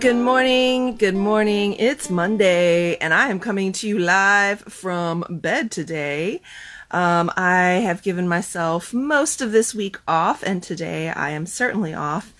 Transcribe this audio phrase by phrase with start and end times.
[0.00, 1.72] Good morning, good morning.
[1.72, 6.40] It's Monday, and I am coming to you live from bed today.
[6.92, 11.94] Um, I have given myself most of this week off, and today I am certainly
[11.94, 12.32] off.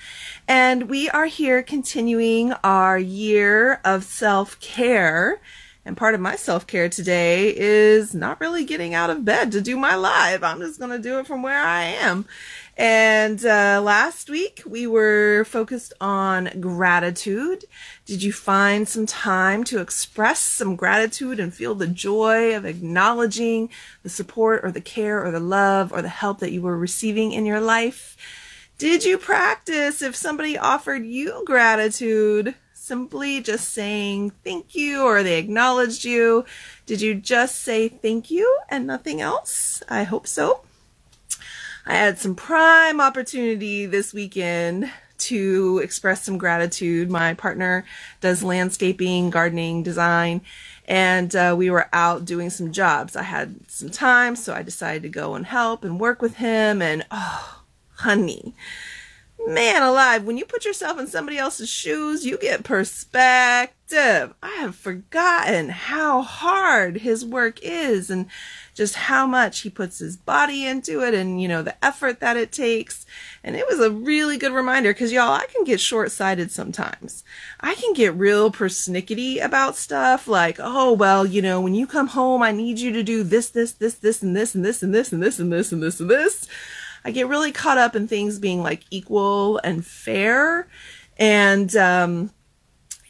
[0.46, 5.40] And we are here continuing our year of self care.
[5.84, 9.60] And part of my self care today is not really getting out of bed to
[9.60, 10.44] do my live.
[10.44, 12.24] I'm just going to do it from where I am.
[12.78, 17.64] And uh, last week we were focused on gratitude.
[18.06, 23.70] Did you find some time to express some gratitude and feel the joy of acknowledging
[24.04, 27.32] the support or the care or the love or the help that you were receiving
[27.32, 28.16] in your life?
[28.78, 32.54] Did you practice if somebody offered you gratitude?
[32.72, 36.44] Simply just saying thank you or they acknowledged you.
[36.86, 39.82] Did you just say thank you and nothing else?
[39.88, 40.60] I hope so.
[41.88, 44.90] I had some prime opportunity this weekend
[45.20, 47.10] to express some gratitude.
[47.10, 47.86] My partner
[48.20, 50.42] does landscaping, gardening, design,
[50.86, 53.16] and uh, we were out doing some jobs.
[53.16, 56.82] I had some time, so I decided to go and help and work with him.
[56.82, 57.62] And oh,
[57.94, 58.54] honey,
[59.46, 64.34] man alive, when you put yourself in somebody else's shoes, you get perspective.
[64.42, 68.26] I have forgotten how hard his work is and
[68.78, 72.36] just how much he puts his body into it and, you know, the effort that
[72.36, 73.04] it takes.
[73.42, 77.24] And it was a really good reminder because y'all, I can get short sighted sometimes.
[77.58, 82.06] I can get real persnickety about stuff like, oh, well, you know, when you come
[82.06, 84.94] home, I need you to do this, this, this, this, and this, and this, and
[84.94, 86.46] this, and this, and this, and this, and this.
[87.04, 90.68] I get really caught up in things being like equal and fair.
[91.18, 92.30] And, um,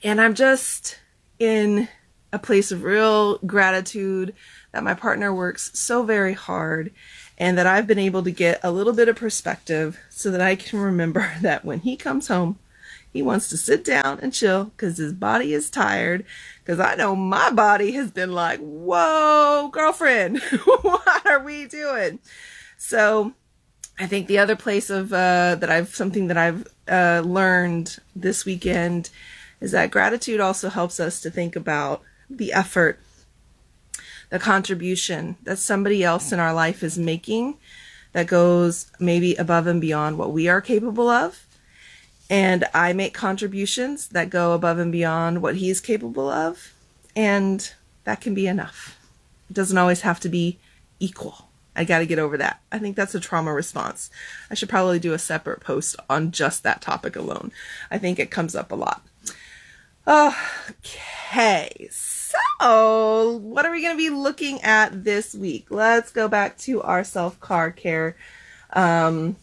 [0.02, 0.98] and I'm just
[1.38, 1.88] in
[2.32, 4.34] a place of real gratitude
[4.72, 6.92] that my partner works so very hard
[7.38, 10.56] and that I've been able to get a little bit of perspective so that I
[10.56, 12.58] can remember that when he comes home,
[13.12, 16.24] he wants to sit down and chill because his body is tired.
[16.62, 20.40] Because I know my body has been like, whoa, girlfriend,
[20.82, 22.18] what are we doing?
[22.76, 23.32] So
[23.98, 28.44] I think the other place of uh, that I've something that I've uh, learned this
[28.44, 29.10] weekend
[29.60, 33.00] is that gratitude also helps us to think about the effort,
[34.30, 37.56] the contribution that somebody else in our life is making
[38.12, 41.46] that goes maybe above and beyond what we are capable of.
[42.30, 46.74] And I make contributions that go above and beyond what he's capable of.
[47.16, 47.72] And
[48.04, 48.98] that can be enough.
[49.48, 50.58] It doesn't always have to be
[51.00, 51.48] equal.
[51.74, 52.60] I got to get over that.
[52.72, 54.10] I think that's a trauma response.
[54.50, 57.52] I should probably do a separate post on just that topic alone.
[57.90, 59.06] I think it comes up a lot.
[60.06, 61.88] Okay,
[62.28, 65.66] so what are we going to be looking at this week?
[65.70, 68.16] Let's go back to our self car care,
[68.72, 69.36] um,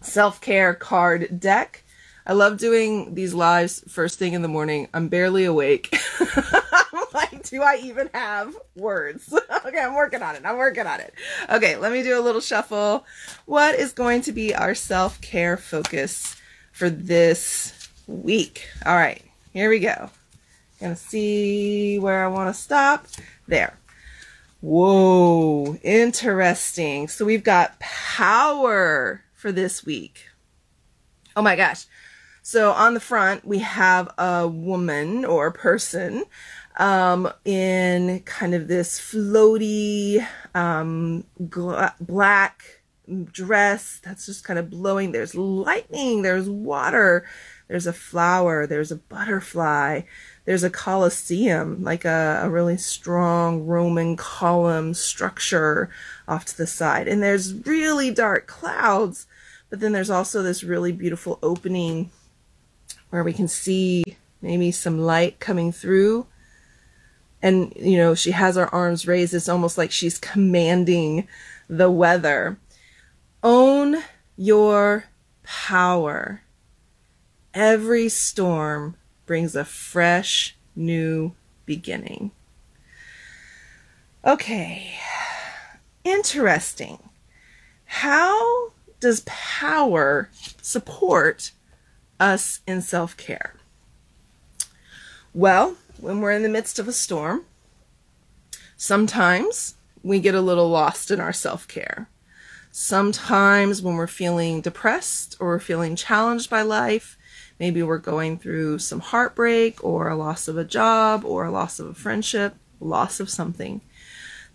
[0.00, 1.84] self care card deck.
[2.26, 4.88] I love doing these lives first thing in the morning.
[4.94, 5.94] I'm barely awake.
[6.20, 9.32] I'm like do I even have words?
[9.66, 10.42] okay, I'm working on it.
[10.44, 11.12] I'm working on it.
[11.48, 13.04] Okay, let me do a little shuffle.
[13.46, 16.36] What is going to be our self care focus
[16.72, 18.68] for this week?
[18.86, 19.22] All right,
[19.52, 20.10] here we go.
[20.80, 23.06] Gonna see where I want to stop.
[23.46, 23.78] There.
[24.60, 27.08] Whoa, interesting.
[27.08, 30.26] So we've got power for this week.
[31.36, 31.86] Oh my gosh.
[32.42, 36.24] So on the front, we have a woman or a person
[36.78, 41.24] um, in kind of this floaty um,
[42.00, 42.82] black
[43.32, 45.12] dress that's just kind of blowing.
[45.12, 47.26] There's lightning, there's water,
[47.68, 50.02] there's a flower, there's a butterfly,
[50.50, 55.90] there's a coliseum, like a, a really strong Roman column structure
[56.26, 57.06] off to the side.
[57.06, 59.28] And there's really dark clouds,
[59.68, 62.10] but then there's also this really beautiful opening
[63.10, 66.26] where we can see maybe some light coming through.
[67.40, 69.32] And, you know, she has her arms raised.
[69.32, 71.28] It's almost like she's commanding
[71.68, 72.58] the weather.
[73.44, 74.02] Own
[74.36, 75.04] your
[75.44, 76.42] power.
[77.54, 78.96] Every storm
[79.30, 81.32] brings a fresh new
[81.64, 82.32] beginning.
[84.26, 84.94] Okay,
[86.02, 86.98] interesting.
[87.84, 90.30] How does power
[90.60, 91.52] support
[92.18, 93.54] us in self care?
[95.32, 97.44] Well, when we're in the midst of a storm,
[98.76, 102.08] sometimes we get a little lost in our self care.
[102.72, 107.16] Sometimes when we're feeling depressed or feeling challenged by life,
[107.60, 111.78] Maybe we're going through some heartbreak or a loss of a job or a loss
[111.78, 113.82] of a friendship, loss of something.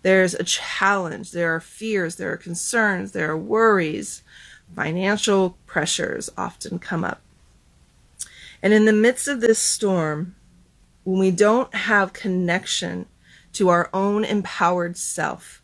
[0.02, 4.22] There's a challenge, there are fears, there are concerns, there are worries.
[4.74, 7.22] Financial pressures often come up.
[8.60, 10.34] And in the midst of this storm,
[11.04, 13.06] when we don't have connection
[13.52, 15.62] to our own empowered self,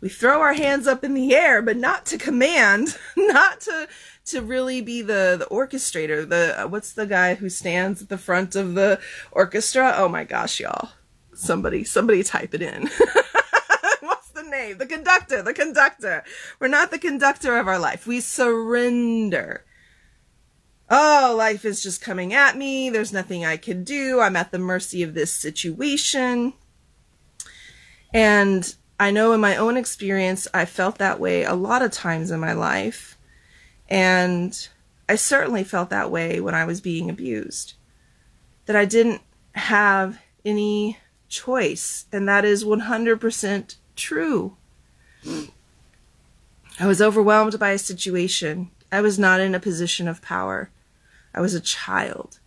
[0.00, 3.88] we throw our hands up in the air, but not to command, not to
[4.26, 6.28] to really be the the orchestrator.
[6.28, 9.00] The uh, what's the guy who stands at the front of the
[9.32, 9.94] orchestra?
[9.96, 10.90] Oh my gosh, y'all!
[11.34, 12.82] Somebody, somebody, type it in.
[14.00, 14.78] what's the name?
[14.78, 15.42] The conductor.
[15.42, 16.24] The conductor.
[16.60, 18.06] We're not the conductor of our life.
[18.06, 19.64] We surrender.
[20.90, 22.90] Oh, life is just coming at me.
[22.90, 24.20] There's nothing I can do.
[24.20, 26.52] I'm at the mercy of this situation.
[28.12, 32.30] And I know in my own experience, I felt that way a lot of times
[32.30, 33.18] in my life.
[33.88, 34.68] And
[35.08, 37.74] I certainly felt that way when I was being abused.
[38.66, 39.20] That I didn't
[39.54, 40.98] have any
[41.28, 42.06] choice.
[42.12, 44.56] And that is 100% true.
[46.80, 48.70] I was overwhelmed by a situation.
[48.90, 50.70] I was not in a position of power.
[51.34, 52.38] I was a child.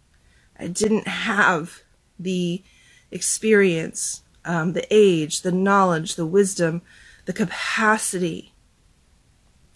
[0.59, 1.83] I didn't have
[2.17, 2.63] the
[3.11, 6.81] experience, um, the age, the knowledge, the wisdom,
[7.25, 8.53] the capacity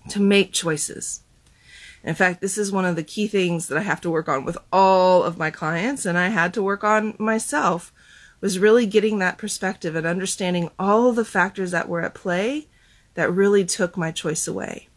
[0.10, 1.22] to make choices.
[2.04, 4.44] In fact, this is one of the key things that I have to work on
[4.44, 7.94] with all of my clients and I had to work on myself
[8.40, 12.68] was really getting that perspective and understanding all of the factors that were at play
[13.14, 14.88] that really took my choice away.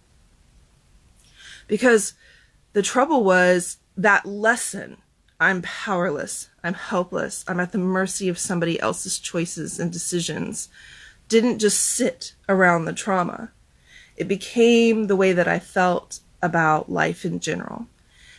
[1.67, 2.15] Because
[2.73, 4.97] the trouble was that lesson
[5.40, 10.69] I'm powerless, I'm helpless, I'm at the mercy of somebody else's choices and decisions
[11.28, 13.50] didn't just sit around the trauma.
[14.16, 17.87] It became the way that I felt about life in general.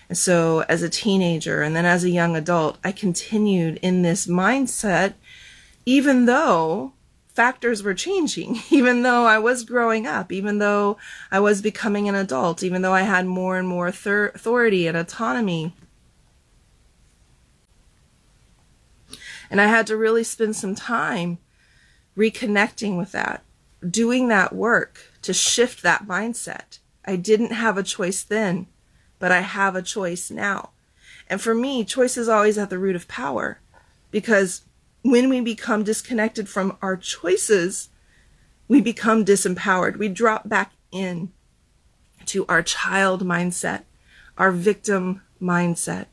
[0.07, 4.27] And so as a teenager and then as a young adult, I continued in this
[4.27, 5.15] mindset,
[5.85, 6.93] even though
[7.33, 10.97] factors were changing, even though I was growing up, even though
[11.31, 14.95] I was becoming an adult, even though I had more and more thir- authority and
[14.95, 15.73] autonomy.
[19.55, 21.37] And I had to really spend some time
[22.17, 23.41] reconnecting with that,
[23.89, 26.79] doing that work to shift that mindset.
[27.05, 28.67] I didn't have a choice then,
[29.17, 30.71] but I have a choice now.
[31.29, 33.61] And for me, choice is always at the root of power
[34.11, 34.63] because
[35.03, 37.87] when we become disconnected from our choices,
[38.67, 39.95] we become disempowered.
[39.95, 41.31] We drop back in
[42.25, 43.83] to our child mindset,
[44.37, 46.07] our victim mindset.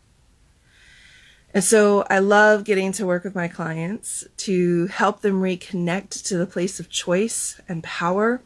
[1.54, 6.38] And so I love getting to work with my clients to help them reconnect to
[6.38, 8.42] the place of choice and power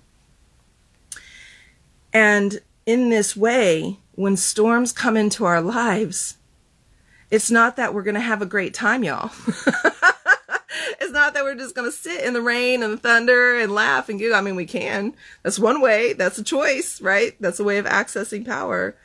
[2.16, 6.38] and in this way, when storms come into our lives,
[7.30, 9.30] it's not that we're going to have a great time, y'all.
[10.98, 13.74] it's not that we're just going to sit in the rain and the thunder and
[13.74, 14.34] laugh and giggle.
[14.34, 15.12] I mean, we can.
[15.42, 16.14] That's one way.
[16.14, 17.36] That's a choice, right?
[17.38, 18.96] That's a way of accessing power.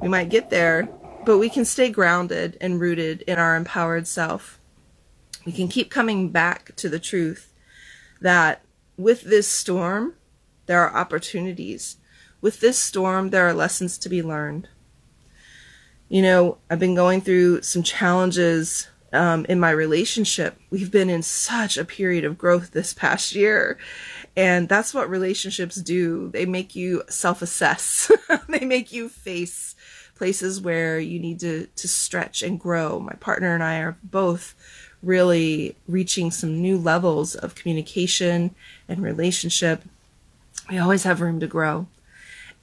[0.00, 0.88] We might get there,
[1.28, 4.58] but we can stay grounded and rooted in our empowered self.
[5.44, 7.52] we can keep coming back to the truth
[8.18, 8.62] that
[8.96, 10.14] with this storm,
[10.64, 11.98] there are opportunities.
[12.40, 14.68] With this storm, there are lessons to be learned.
[16.08, 20.58] You know, I've been going through some challenges um, in my relationship.
[20.70, 23.76] We've been in such a period of growth this past year.
[24.34, 26.30] And that's what relationships do.
[26.30, 28.10] They make you self assess,
[28.48, 29.74] they make you face
[30.18, 32.98] places where you need to, to stretch and grow.
[32.98, 34.54] My partner and I are both
[35.02, 38.54] really reaching some new levels of communication
[38.88, 39.82] and relationship.
[40.68, 41.86] We always have room to grow.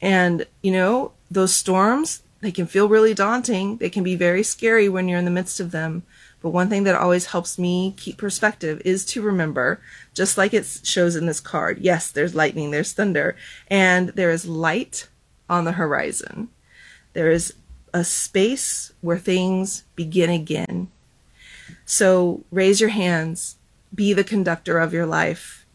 [0.02, 3.78] And, you know, those storms, they can feel really daunting.
[3.78, 6.04] They can be very scary when you're in the midst of them.
[6.42, 9.80] But one thing that always helps me keep perspective is to remember,
[10.14, 13.36] just like it shows in this card, yes, there's lightning, there's thunder,
[13.68, 15.08] and there is light
[15.50, 16.50] on the horizon.
[17.16, 17.54] There is
[17.94, 20.90] a space where things begin again.
[21.86, 23.56] So raise your hands,
[23.94, 25.66] be the conductor of your life.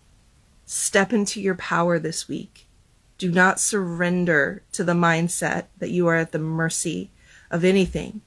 [0.66, 2.66] Step into your power this week.
[3.16, 7.10] Do not surrender to the mindset that you are at the mercy
[7.50, 8.20] of anything.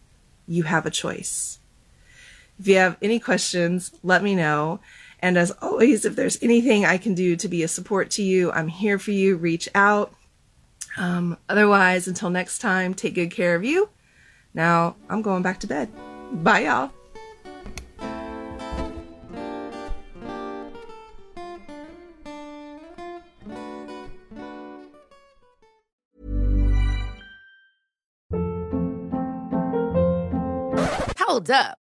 [0.47, 1.59] You have a choice.
[2.59, 4.79] If you have any questions, let me know.
[5.19, 8.51] And as always, if there's anything I can do to be a support to you,
[8.51, 9.35] I'm here for you.
[9.35, 10.15] Reach out.
[10.97, 13.89] Um, otherwise, until next time, take good care of you.
[14.53, 15.89] Now, I'm going back to bed.
[16.31, 16.91] Bye, y'all.
[31.17, 31.82] Hold up.